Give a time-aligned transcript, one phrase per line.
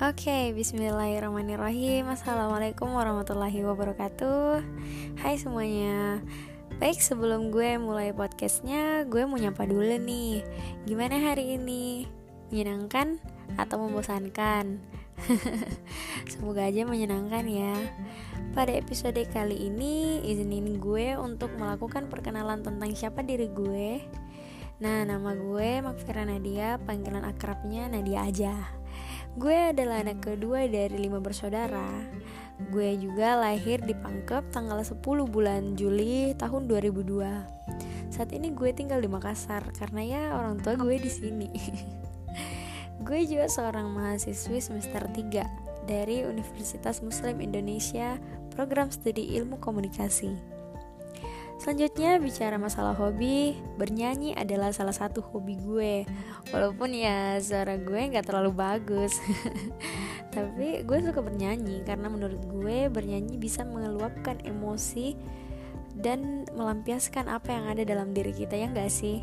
[0.00, 2.08] Oke, okay, bismillahirrahmanirrahim.
[2.08, 4.64] Assalamualaikum warahmatullahi wabarakatuh.
[5.20, 6.24] Hai semuanya.
[6.80, 10.40] Baik, sebelum gue mulai podcastnya Gue mau nyapa dulu nih.
[10.88, 12.08] Gimana hari ini?
[12.48, 13.20] Menyenangkan
[13.60, 14.80] atau membosankan?
[16.32, 17.76] Semoga aja menyenangkan ya.
[18.56, 24.00] Pada episode kali ini Izinin gue untuk melakukan perkenalan tentang siapa diri gue.
[24.80, 28.80] Nah, nama gue Makfira Nadia Panggilan akrabnya Nadia aja
[29.38, 31.86] Gue adalah anak kedua dari lima bersaudara.
[32.74, 34.98] Gue juga lahir di Pangkep tanggal 10
[35.30, 38.10] bulan Juli tahun 2002.
[38.10, 41.46] Saat ini gue tinggal di Makassar karena ya orang tua gue di sini.
[43.06, 48.18] gue juga seorang mahasiswi semester 3 dari Universitas Muslim Indonesia,
[48.58, 50.59] program studi ilmu komunikasi.
[51.60, 56.08] Selanjutnya bicara masalah hobi, bernyanyi adalah salah satu hobi gue.
[56.56, 59.20] Walaupun ya suara gue nggak terlalu bagus,
[60.34, 65.12] tapi gue suka bernyanyi karena menurut gue bernyanyi bisa mengeluapkan emosi
[66.00, 69.20] dan melampiaskan apa yang ada dalam diri kita ya nggak sih?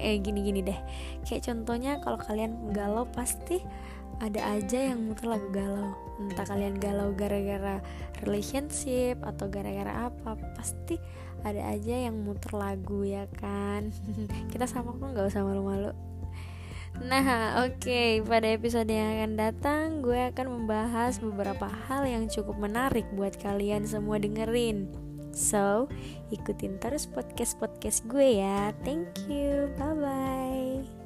[0.00, 0.80] Eh gini-gini deh,
[1.28, 3.60] kayak contohnya kalau kalian galau pasti
[4.24, 7.84] ada aja yang muter lagu galau entah kalian galau gara-gara
[8.24, 10.96] relationship atau gara-gara apa pasti
[11.42, 13.92] ada aja yang muter lagu ya kan
[14.52, 15.92] kita sama kok nggak usah malu-malu
[16.96, 18.24] Nah, oke, okay.
[18.24, 23.84] pada episode yang akan datang, gue akan membahas beberapa hal yang cukup menarik buat kalian
[23.84, 24.88] semua dengerin.
[25.36, 25.92] So,
[26.32, 28.72] ikutin terus podcast-podcast gue ya.
[28.80, 31.05] Thank you, bye bye.